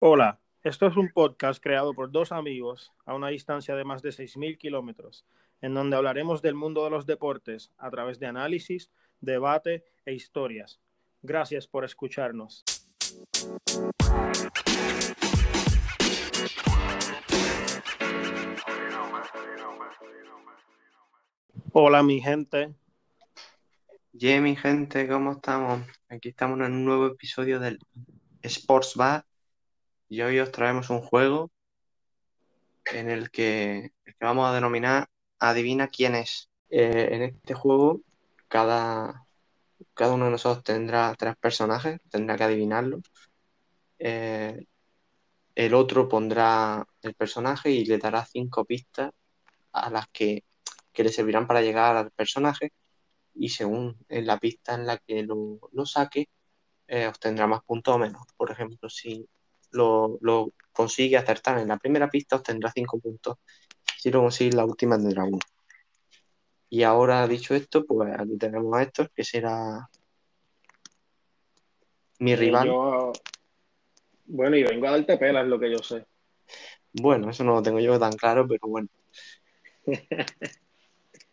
[0.00, 4.10] Hola, esto es un podcast creado por dos amigos a una distancia de más de
[4.10, 5.26] 6.000 kilómetros,
[5.60, 10.78] en donde hablaremos del mundo de los deportes a través de análisis, debate e historias.
[11.20, 12.62] Gracias por escucharnos.
[21.72, 22.72] Hola mi gente,
[24.12, 25.82] Yeah, mi gente, ¿cómo estamos?
[26.08, 27.80] Aquí estamos en un nuevo episodio del
[28.42, 29.27] Sports Bar
[30.08, 31.50] y hoy os traemos un juego
[32.86, 35.08] en el que, vamos a denominar
[35.38, 36.48] Adivina quién es.
[36.70, 38.00] Eh, en este juego,
[38.48, 39.26] cada,
[39.94, 43.00] cada uno de nosotros tendrá tres personajes, tendrá que adivinarlo.
[43.98, 44.66] Eh,
[45.54, 49.12] el otro pondrá el personaje y le dará cinco pistas
[49.72, 50.44] a las que,
[50.92, 52.72] que le servirán para llegar al personaje
[53.34, 56.28] y según en la pista en la que lo, lo saque,
[56.88, 58.22] eh, obtendrá más puntos o menos.
[58.36, 59.28] Por ejemplo, si
[59.70, 63.36] lo, lo, consigue acertar en la primera pista, obtendrá 5 puntos.
[63.98, 65.38] Si lo consigue la última, tendrá 1.
[66.70, 69.88] Y ahora, dicho esto, pues aquí tenemos a Héctor, que será
[72.20, 72.68] mi rival.
[72.68, 73.12] Yo,
[74.26, 76.06] bueno, y vengo a darte pela, es lo que yo sé.
[76.92, 78.88] Bueno, eso no lo tengo yo tan claro, pero bueno.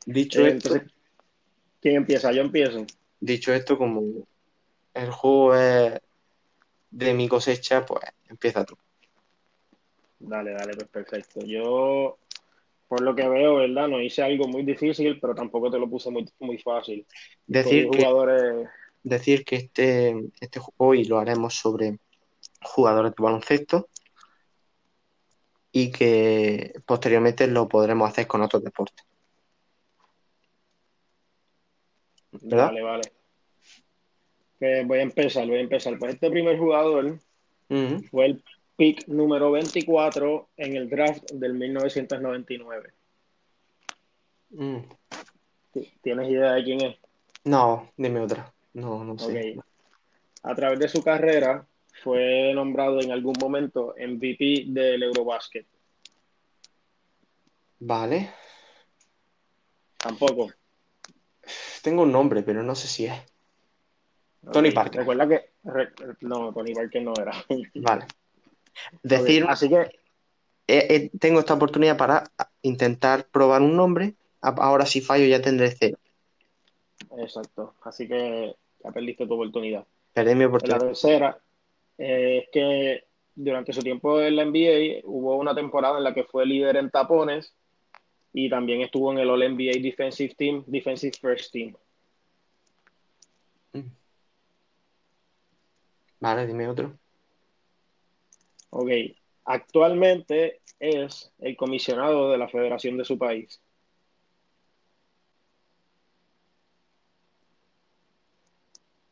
[0.06, 0.94] dicho Eh, esto, entonces,
[1.82, 2.32] ¿quién empieza?
[2.32, 2.86] Yo empiezo.
[3.20, 4.26] dicho esto, como
[4.94, 6.00] el juego es
[6.96, 8.78] de mi cosecha, pues empieza tú.
[10.18, 11.42] Dale, dale, pues perfecto.
[11.46, 12.18] Yo,
[12.88, 13.90] por lo que veo, ¿verdad?
[13.90, 17.06] No hice algo muy difícil, pero tampoco te lo puse muy, muy fácil.
[17.46, 18.70] Decir que, jugadores,
[19.04, 22.00] decir que este, este hoy lo haremos sobre
[22.62, 23.90] jugadores de baloncesto
[25.74, 29.06] y que posteriormente lo podremos hacer con otros deportes.
[32.32, 32.68] ¿Verdad?
[32.68, 33.25] Vale, vale.
[34.60, 35.98] Pues voy a empezar, voy a empezar.
[36.00, 37.20] Pues este primer jugador
[38.10, 38.44] fue el
[38.76, 42.94] pick número 24 en el draft del 1999.
[44.52, 44.78] Mm.
[46.02, 46.98] ¿Tienes idea de quién es?
[47.44, 48.54] No, dime otra.
[48.74, 49.58] No, no sé.
[50.44, 51.66] A través de su carrera
[52.04, 55.66] fue nombrado en algún momento MVP del Eurobasket.
[57.80, 58.30] Vale.
[59.98, 60.52] Tampoco.
[61.82, 63.35] Tengo un nombre, pero no sé si es.
[64.52, 64.72] Tony.
[64.72, 65.00] Parker.
[65.00, 65.50] Recuerda que
[66.22, 67.34] no, Tony Parker no era.
[67.76, 68.06] Vale.
[69.04, 69.82] Decir, Así que
[70.68, 74.16] eh, eh, tengo esta oportunidad para intentar probar un nombre.
[74.42, 75.98] Ahora si fallo ya tendré cero.
[77.18, 77.74] exacto.
[77.84, 79.86] Así que ya perdiste tu oportunidad.
[80.14, 80.80] Perdí mi La oportunidad.
[80.80, 81.40] tercera
[81.98, 83.04] eh, es que
[83.36, 86.90] durante su tiempo en la NBA hubo una temporada en la que fue líder en
[86.90, 87.54] tapones
[88.34, 91.76] y también estuvo en el All NBA Defensive Team, Defensive First Team.
[96.20, 96.98] Vale, dime otro.
[98.70, 98.90] Ok,
[99.46, 103.62] actualmente es el comisionado de la federación de su país.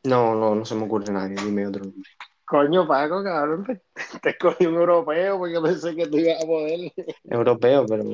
[0.04, 1.36] No, no, no se me ocurre nadie.
[1.42, 2.10] Dime otro nombre.
[2.44, 3.80] Coño, Paco, cabrón, te,
[4.22, 6.92] te escogí un europeo porque pensé que tú ibas a poder.
[7.24, 8.04] Europeo, pero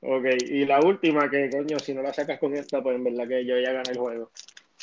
[0.00, 3.26] Ok, y la última, que coño, si no la sacas con esta, pues en verdad
[3.26, 4.30] que yo ya gané el juego.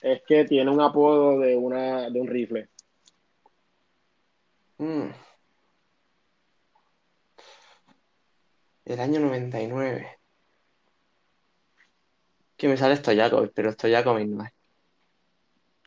[0.02, 2.68] Es que tiene un apodo de, una, de un rifle.
[4.78, 5.10] Mm.
[8.86, 10.20] el año 99.
[12.58, 14.52] Que me sale Stojakovic, pero Stojakovic no es.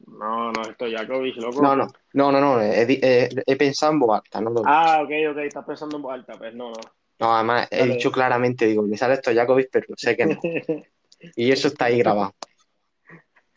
[0.06, 1.62] No, no, esto Jakovic, loco.
[1.62, 2.60] No, no, no, no, no.
[2.60, 6.03] He, eh, he pensado en voz alta, no lo Ah, ok, ok, estás pensando en
[6.03, 6.81] voz alta, pues no, no.
[7.20, 7.94] No, además he Dale.
[7.94, 10.41] dicho claramente, digo, me sale Stojakovic, pero sé que no.
[11.34, 12.34] Y eso está ahí grabado.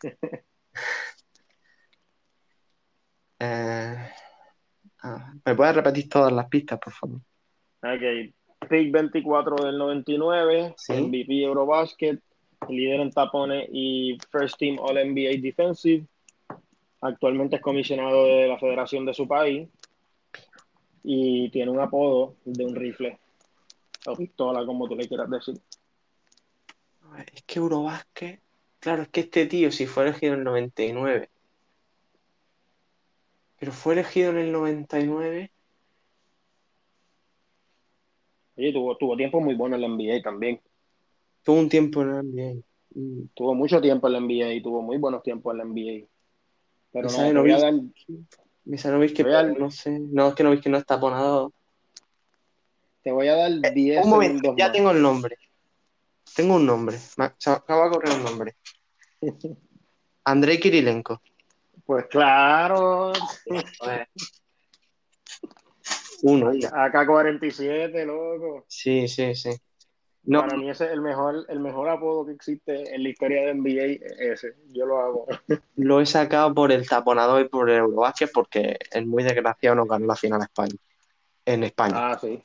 [3.44, 3.96] Eh,
[5.02, 7.18] ah, ¿me puedes repetir todas las pistas, por favor?
[7.82, 10.92] Ok, pick 24 del 99, Sí.
[10.92, 12.20] MVP Eurobasket,
[12.68, 16.06] líder en tapones y First Team All NBA Defensive.
[17.00, 19.68] Actualmente es comisionado de la federación de su país
[21.02, 23.18] y tiene un apodo de un rifle
[24.06, 25.60] o pistola, como tú le quieras decir.
[27.34, 28.40] Es que Eurobasket,
[28.78, 31.28] claro, es que este tío, si fue elegido en el 99,
[33.62, 35.52] pero fue elegido en el 99,
[38.56, 40.60] Oye, tuvo, tuvo tiempo muy bueno en la NBA también.
[41.44, 42.62] tuvo un tiempo en el NBA.
[42.96, 46.08] Mm, Tuvo mucho tiempo en la NBA y tuvo muy buenos tiempos en la NBA.
[46.90, 49.12] Pero no, te voy a dar, Real.
[49.14, 49.96] pero no sé.
[49.96, 51.52] No, es que Nowitzki no está aponado.
[53.04, 54.72] te voy a dar 10 Un momento, ya más.
[54.72, 55.38] tengo el nombre.
[56.34, 56.98] Tengo un nombre.
[56.98, 58.56] Se acaba de correr un nombre.
[60.24, 61.22] Andrei Kirilenko.
[61.86, 63.12] Pues claro.
[66.22, 66.50] Uno, uno.
[66.50, 68.64] AK-47, loco.
[68.68, 69.50] Sí, sí, sí.
[70.24, 73.42] No, Para mí ese es el mejor, el mejor apodo que existe en la historia
[73.42, 74.54] de NBA, ese.
[74.68, 75.26] Yo lo hago.
[75.76, 79.84] lo he sacado por el taponador y por el Eurobásquet porque es muy desgraciado no
[79.86, 80.76] ganó la final a España.
[81.44, 81.94] En España.
[82.12, 82.40] Ah, sí.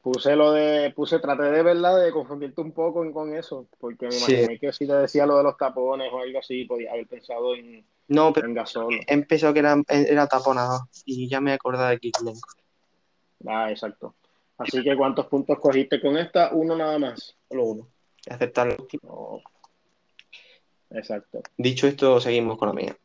[0.00, 4.06] Puse lo de, puse, traté de verdad de confundirte un poco en- con eso, porque
[4.06, 4.32] me Sí.
[4.32, 7.54] imaginé que si te decía lo de los tapones o algo así, podía haber pensado
[7.54, 9.00] en, No, pero en Gasol.
[9.06, 12.48] empezó que era, era taponador y ya me he acordado de Kirilenko.
[13.46, 14.14] Ah, exacto.
[14.58, 16.50] Así que, ¿cuántos puntos cogiste con esta?
[16.52, 17.36] Uno nada más.
[17.48, 17.88] Solo uno.
[18.28, 19.42] Aceptar el último.
[20.90, 21.42] Exacto.
[21.56, 22.96] Dicho esto, seguimos con la mía.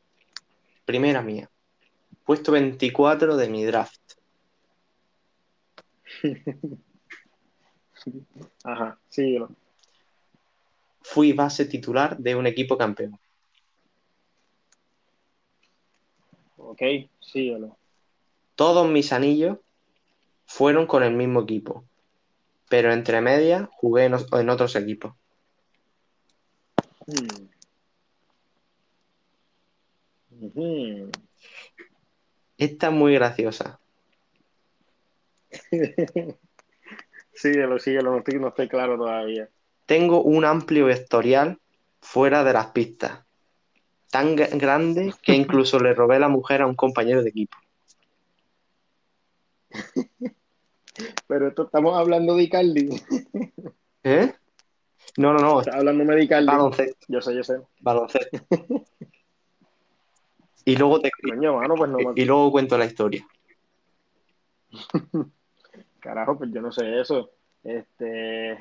[0.85, 1.49] Primera mía.
[2.25, 4.01] Puesto 24 de mi draft.
[8.63, 9.49] Ajá, síguelo.
[11.01, 13.17] Fui base titular de un equipo campeón.
[16.57, 16.81] Ok,
[17.19, 17.77] síguelo.
[18.55, 19.57] Todos mis anillos
[20.45, 21.85] fueron con el mismo equipo,
[22.69, 25.13] pero entre medias jugué en, os- en otros equipos.
[27.05, 27.47] Hmm.
[30.41, 31.09] Ujú.
[32.57, 33.79] Esta es muy graciosa.
[37.33, 39.47] Síguelo, síguelo, no estoy, no estoy claro todavía.
[39.85, 41.59] Tengo un amplio historial
[42.01, 43.26] fuera de las pistas,
[44.09, 47.57] tan grande que incluso le robé la mujer a un compañero de equipo.
[51.27, 52.89] Pero esto estamos hablando de Icardi.
[54.03, 54.33] ¿Eh?
[55.17, 56.47] No, no, no, Estás hablando de Icardi.
[56.47, 57.57] baloncesto, Yo sé, yo sé.
[57.81, 58.37] baloncesto.
[60.65, 63.25] Y luego te, Coño, mano, pues no y luego cuento la historia.
[66.01, 67.31] Carajo, pues yo no sé eso.
[67.63, 68.51] Este...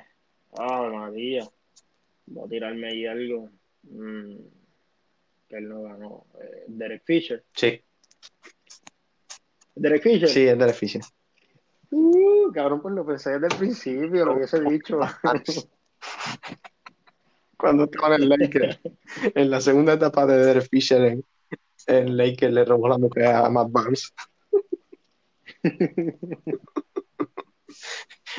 [0.56, 1.48] Ah, María.
[2.26, 3.50] Voy a tirarme ahí algo.
[3.82, 4.36] Mm,
[5.48, 6.26] Que él no ganó.
[6.40, 7.44] Eh, Derek Fisher.
[7.54, 7.82] Sí,
[9.76, 10.28] Derek Fisher.
[10.28, 11.02] sí, es de Fisher.
[11.90, 14.98] Uh, cabrón, pues lo pensé desde el principio, lo hubiese dicho.
[17.58, 18.80] Cuando estaba en el Lakers,
[19.34, 21.24] en la segunda etapa de Derek Fisher en,
[21.86, 24.12] en Lakers le robó la mujer a Matt Barnes.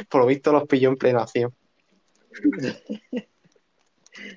[0.10, 1.56] Por lo visto los pilló en plena acción.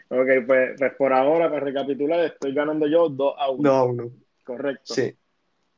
[0.09, 3.63] Ok, pues, pues por ahora, para recapitular, estoy ganando yo 2 a 1.
[3.63, 4.11] No a uno.
[4.45, 4.95] Correcto.
[4.95, 5.15] Sí,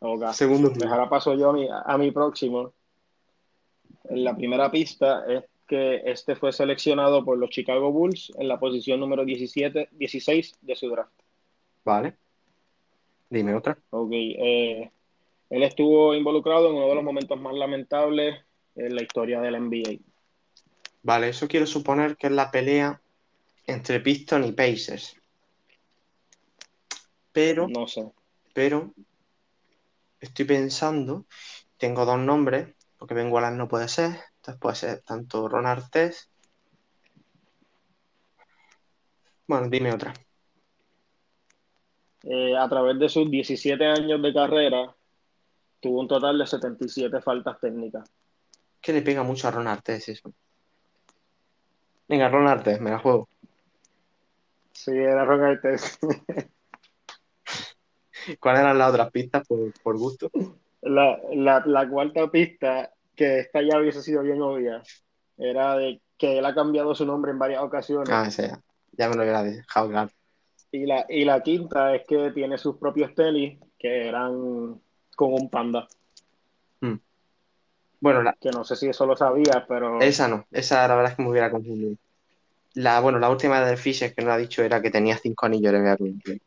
[0.00, 0.32] Ok.
[0.32, 0.94] segundo Pues turno.
[0.94, 2.72] ahora paso yo a mi, a mi próximo.
[4.08, 8.58] En la primera pista es que este fue seleccionado por los Chicago Bulls en la
[8.58, 11.12] posición número 17, 16 de su draft.
[11.84, 12.14] Vale.
[13.30, 13.78] Dime otra.
[13.90, 14.90] Ok, eh,
[15.50, 18.36] él estuvo involucrado en uno de los momentos más lamentables
[18.74, 19.98] en la historia de la NBA.
[21.02, 23.00] Vale, eso quiero suponer que es la pelea
[23.66, 25.16] entre Pistons y Pacers.
[27.32, 28.12] Pero, No sé.
[28.52, 28.92] pero,
[30.20, 31.26] estoy pensando,
[31.78, 36.30] tengo dos nombres, porque Bengualan no puede ser, entonces puede ser tanto Ron Artest.
[39.46, 40.12] Bueno, dime otra.
[42.24, 44.94] Eh, a través de sus 17 años de carrera,
[45.80, 48.08] tuvo un total de 77 faltas técnicas.
[48.80, 50.32] Que le pega mucho a Ron Artest eso.
[52.08, 53.28] Venga, Ron Artest, me la juego.
[54.72, 56.02] Sí, era Ron Artest.
[58.40, 60.30] ¿Cuáles eran las otras pistas por, por gusto?
[60.80, 64.82] La, la, la cuarta pista, que esta ya hubiese sido bien obvia,
[65.36, 68.08] era de que él ha cambiado su nombre en varias ocasiones.
[68.10, 68.52] Ah, ese
[68.92, 69.08] ya.
[69.08, 70.10] Me lo hubiera dejado claro.
[70.70, 74.80] Y la, y la quinta es que tiene sus propios tenis que eran
[75.16, 75.86] con un panda.
[78.00, 81.12] Bueno, la, Que no sé si eso lo sabías, pero esa no, esa la verdad
[81.12, 81.94] es que me hubiera confundido.
[82.74, 85.72] La, bueno, la última de Fisher que no ha dicho era que tenía cinco anillos
[85.72, 86.40] de.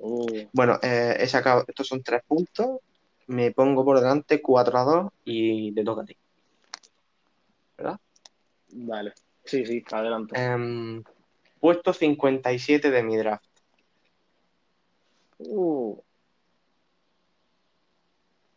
[0.00, 2.80] Uh, Bueno, eh, he sacado, estos son tres puntos,
[3.28, 6.16] me pongo por delante 4 a 2 y le toca a ti.
[7.78, 8.00] ¿Verdad?
[8.68, 9.12] dale.
[9.44, 10.38] Sí, sí, adelante.
[10.38, 11.02] Em,
[11.60, 13.44] puesto 57 de mi draft.
[15.38, 16.00] Uh,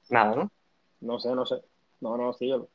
[0.09, 0.51] Nada, ¿no?
[1.01, 1.61] no sé, no sé.
[2.01, 2.69] No, no, síguelo.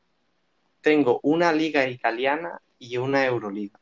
[0.81, 3.79] Tengo una liga italiana y una Euroliga.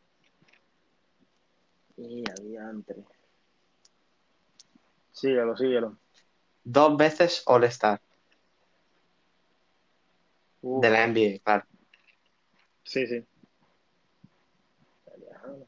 [1.98, 3.04] Y adiantre.
[5.12, 5.98] Síguelo, síguelo.
[6.64, 8.02] Dos veces All-Star
[10.64, 11.66] Uh, de la NBA, claro.
[12.84, 13.26] Sí, sí.
[15.06, 15.68] Italiano.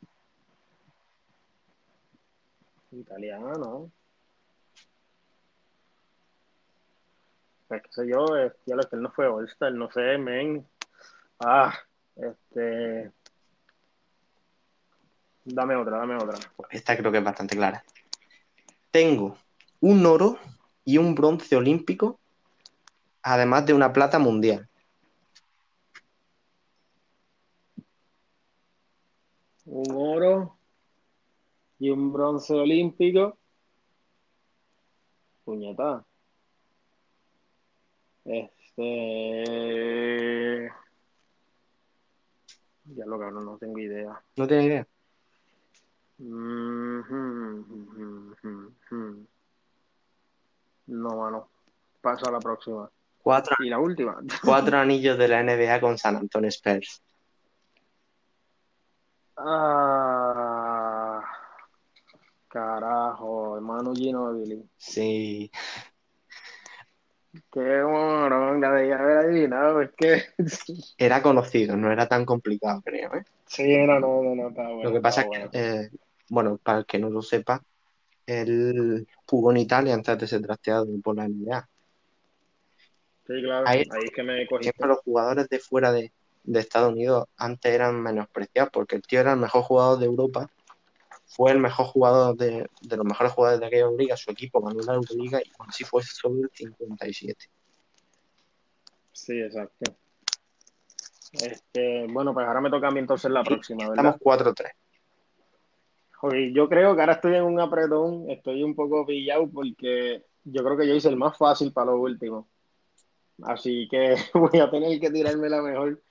[2.91, 3.91] Italiano.
[7.67, 8.25] Pues qué sé yo,
[8.65, 10.65] ya lo que él no fue All-Star, no sé, men.
[11.39, 11.77] Ah,
[12.15, 13.11] este.
[15.43, 16.39] Dame otra, dame otra.
[16.69, 17.83] Esta creo que es bastante clara.
[18.91, 19.37] Tengo
[19.79, 20.39] un oro
[20.83, 22.19] y un bronce olímpico
[23.25, 24.69] además de una plata mundial.
[29.65, 30.57] Un oro
[31.79, 33.37] y un bronce olímpico.
[35.43, 36.05] Puñeta.
[38.25, 39.65] Este.
[42.95, 44.21] Ya lo cabrón, no tengo idea.
[44.37, 44.87] ¿No tienes idea?
[50.87, 51.49] No, mano.
[52.01, 52.89] Paso a la próxima.
[53.21, 54.17] Cuatro, Y la última.
[54.43, 57.01] cuatro anillos de la NBA con San Antonio Spurs.
[59.37, 61.21] Ah,
[62.47, 64.63] carajo, hermano Ginobili.
[64.77, 65.51] Sí.
[67.51, 69.81] Qué morón, la de haber adivinado.
[69.81, 70.23] Es que.
[70.97, 73.13] Era conocido, no era tan complicado, creo.
[73.15, 73.23] ¿eh?
[73.45, 74.83] Sí, no, no, no, no, está bueno.
[74.89, 75.83] Lo que pasa es está que, bueno.
[75.83, 75.89] eh,
[76.29, 77.61] bueno, para el que no lo sepa,
[78.25, 81.67] él jugó en Italia antes de ser trasteado por la NBA.
[83.27, 84.71] Sí, claro, ahí- ahí es que me cogiste.
[84.71, 86.11] Siempre los jugadores de fuera de,
[86.43, 90.49] de Estados Unidos antes eran menospreciados porque el tío era el mejor jugador de Europa,
[91.27, 94.79] fue el mejor jugador de, de los mejores jugadores de aquella liga, su equipo ganó
[94.81, 97.49] la Euroliga y aún así fue solo el 57.
[99.11, 99.95] Sí, exacto.
[101.33, 104.15] Este, bueno, pues ahora me toca a mí entonces la Sí, próxima, ¿verdad?
[104.17, 104.71] Estamos 4-3.
[106.13, 110.63] Joder, yo creo que ahora estoy en un apretón, estoy un poco pillado porque yo
[110.63, 112.47] creo que yo hice el más fácil para lo último.
[113.43, 116.01] Así que voy a tener que tirarme la mejor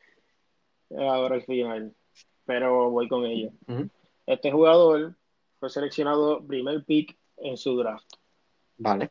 [0.90, 1.94] ahora al final.
[2.44, 3.50] Pero voy con ella.
[4.26, 5.14] Este jugador
[5.58, 8.06] fue seleccionado primer pick en su draft.
[8.78, 9.10] Vale.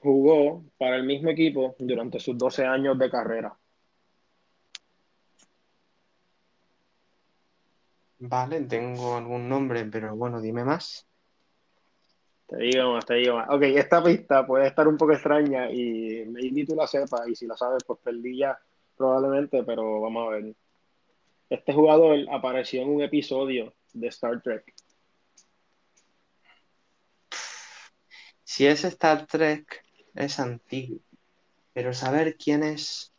[0.00, 3.56] Jugó para el mismo equipo durante sus 12 años de carrera.
[8.18, 11.06] Vale, tengo algún nombre, pero bueno, dime más.
[12.46, 13.48] Te digo más, te digo más.
[13.50, 17.46] Ok, esta pista puede estar un poco extraña y maybe tú la sepas y si
[17.46, 18.58] la sabes, pues perdí ya
[18.96, 20.54] probablemente, pero vamos a ver.
[21.48, 24.74] Este jugador apareció en un episodio de Star Trek.
[28.44, 29.84] Si es Star Trek,
[30.14, 30.98] es antiguo.
[31.72, 33.12] Pero saber quién es.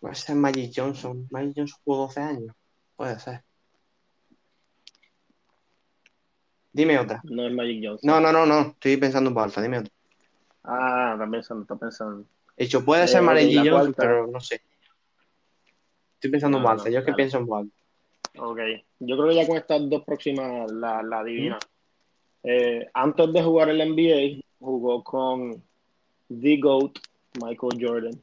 [0.00, 1.26] Puede ser Magic Johnson.
[1.30, 2.56] Magic Johnson jugó 12 años.
[2.96, 3.42] Puede ser.
[6.72, 7.20] Dime otra.
[7.24, 8.08] No es Magic Johnson.
[8.08, 8.70] No, no, no, no.
[8.70, 9.60] Estoy pensando en voz alta.
[9.62, 9.92] Dime otra.
[10.64, 12.26] Ah, está pensando, está pensando.
[12.56, 14.02] He dicho, puede Eh, ser Magic Johnson, cuarta.
[14.02, 14.62] pero no sé.
[16.18, 17.14] Estoy pensando en No, no, Yo es que dale.
[17.14, 17.76] pienso en alta.
[18.40, 18.58] Ok,
[18.98, 21.58] yo creo que ya con estas dos próximas la, la adivina.
[22.42, 25.62] Eh, antes de jugar el NBA, jugó con
[26.28, 26.98] The GOAT,
[27.40, 28.20] Michael Jordan.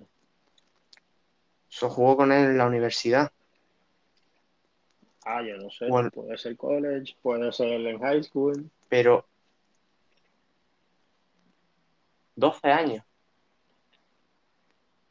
[1.69, 3.31] Eso jugó con él en la universidad.
[5.25, 6.11] Ah, yo no sé, Bueno.
[6.11, 8.69] puede ser college, puede ser en high school.
[8.89, 9.25] Pero.
[12.35, 13.03] 12 años.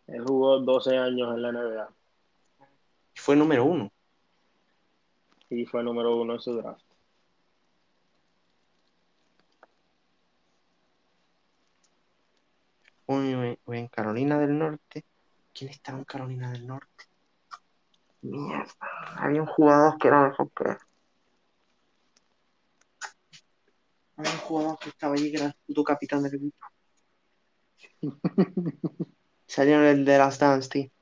[0.06, 1.88] Él jugó 12 años en la NBA
[3.24, 3.90] fue número uno.
[5.48, 6.84] y fue número uno en su draft.
[13.06, 15.06] Uy, en Carolina del Norte.
[15.54, 17.04] ¿Quién estaba en Carolina del Norte?
[18.20, 18.74] Mierda.
[19.16, 20.76] Había un jugador que era mejor que.
[24.16, 26.66] Había un jugador que estaba allí que era el puto capitán del equipo.
[29.46, 30.93] Salió en el de las Dance, tío.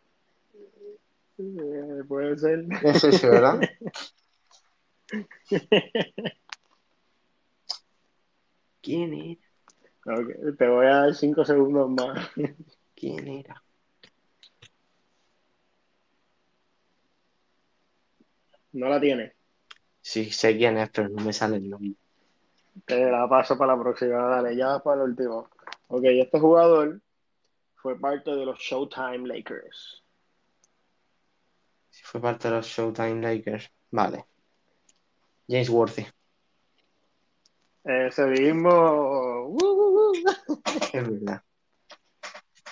[1.39, 2.65] Eh, puede ser.
[2.83, 3.61] Es ese, ¿verdad?
[8.83, 9.41] ¿Quién era?
[10.05, 12.29] Ok, te voy a dar 5 segundos más.
[12.97, 13.63] ¿Quién era?
[18.73, 19.33] No la tienes.
[20.01, 21.95] Sí, sé quién es, pero no me sale el nombre.
[22.87, 24.29] Te la paso para la próxima.
[24.29, 25.49] Dale, ya para el último.
[25.89, 27.01] Ok, este jugador
[27.77, 30.02] fue parte de los Showtime Lakers.
[32.13, 33.71] Si fue parte de los Showtime Lakers.
[33.91, 34.27] Vale.
[35.49, 36.07] James Worthy.
[37.85, 38.69] Ese mismo.
[38.69, 40.63] uh, uh, uh.
[40.93, 41.43] Es verdad.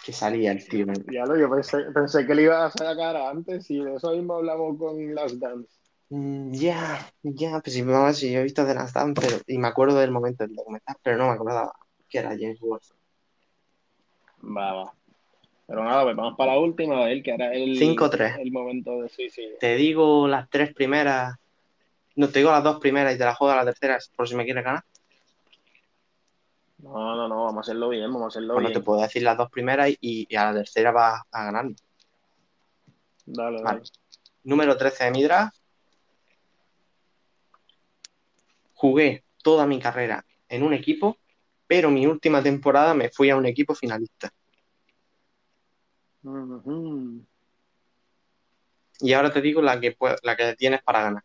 [0.04, 0.84] Que salía el tío.
[1.10, 4.34] Ya lo, yo pensé, pensé que le iba a sacar antes y de eso mismo
[4.34, 5.72] hablamos con Last Dance.
[6.10, 9.56] Mm, Ya, ya, pues sí, vamos, sí, yo he visto de las Dance, pero, y
[9.56, 11.72] me acuerdo del momento del documental, pero no me acordaba
[12.10, 12.94] que era James Worthy.
[14.42, 14.94] Va, va.
[15.70, 18.40] Pero nada, pues vamos para la última, ver, que ahora es el, 5-3.
[18.40, 19.56] el momento de suicidio.
[19.60, 21.36] Te digo las tres primeras.
[22.16, 24.34] No, te digo las dos primeras y te las juego a la tercera por si
[24.34, 24.82] me quieres ganar.
[26.78, 28.84] No, no, no, vamos a hacerlo bien, vamos a hacerlo Bueno, te bien.
[28.84, 31.66] puedo decir las dos primeras y, y a la tercera vas a ganar.
[33.26, 33.78] Dale, Vale.
[33.78, 33.82] dale.
[34.42, 35.56] Número 13 de mi draft.
[38.74, 41.16] Jugué toda mi carrera en un equipo
[41.70, 44.28] pero mi última temporada me fui a un equipo finalista.
[49.00, 51.24] Y ahora te digo la que, la que tienes para ganar.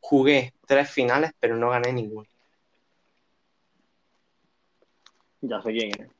[0.00, 2.28] Jugué tres finales, pero no gané ninguno.
[5.40, 6.10] Ya sé quién es.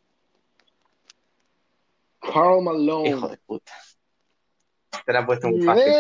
[2.21, 3.09] Carl Malone.
[3.11, 3.73] Hijo de puta.
[5.05, 5.93] Te la he puesto muy fácil.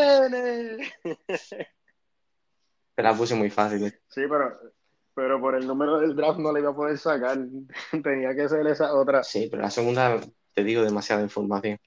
[2.95, 3.87] Te la puse muy fácil.
[3.87, 4.00] eh.
[4.09, 4.61] Sí, pero,
[5.14, 7.38] pero por el número del draft no le iba a poder sacar.
[8.02, 9.23] Tenía que ser esa otra.
[9.23, 10.21] Sí, pero la segunda,
[10.55, 11.79] te digo, demasiada información.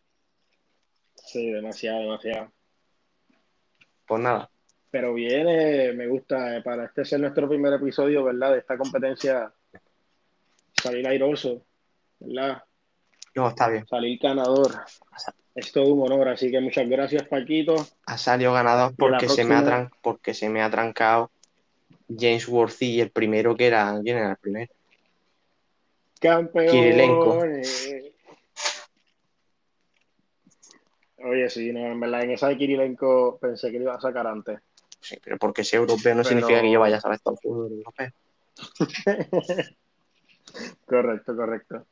[1.16, 2.52] Sí, demasiado, demasiado.
[4.06, 4.50] Pues nada,
[4.92, 8.52] Pero viene, me gusta, eh, para este ser nuestro primer episodio, ¿verdad?
[8.52, 9.52] De esta competencia,
[10.74, 11.66] salir airoso,
[12.20, 12.64] ¿verdad?
[13.36, 13.88] no, está bien.
[13.88, 14.72] Salir ganador.
[15.56, 17.76] Es todo un honor, así que muchas gracias, Paquito.
[18.06, 21.32] Ha salido ganador porque se me ha porque se me ha trancado
[22.10, 24.72] James Worthy y el primero que era, ¿quién era el primero?
[26.20, 26.68] Campeón.
[26.72, 27.44] Kirilenko.
[31.26, 34.28] Oye, sí, no, en verdad, en esa de Kirilenko pensé que lo iba a sacar
[34.28, 34.60] antes.
[35.00, 37.40] Sí, pero porque sea europeo no Pero- significa que yo vaya a saber todo el
[37.42, 38.12] fútbol europeo.
[40.86, 41.86] Correcto, correcto.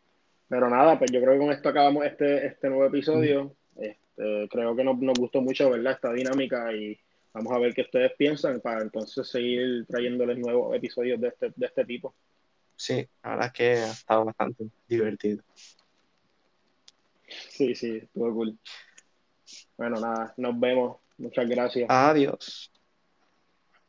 [0.47, 3.55] Pero nada, pues yo creo que con esto acabamos este, este nuevo episodio.
[3.77, 5.93] Este, creo que nos, nos gustó mucho, ¿verdad?
[5.93, 6.99] Esta dinámica y
[7.33, 11.65] vamos a ver qué ustedes piensan para entonces seguir trayéndoles nuevos episodios de este, de
[11.65, 12.13] este tipo.
[12.75, 15.43] Sí, la verdad es que ha estado bastante divertido.
[17.27, 18.57] Sí, sí, estuvo cool.
[19.77, 20.97] Bueno, nada, nos vemos.
[21.17, 21.87] Muchas gracias.
[21.89, 22.70] Adiós.